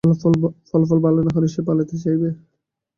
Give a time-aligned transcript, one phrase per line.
[0.69, 2.29] ফলাফল ভালো না হলে সে পালাতে চাইবে।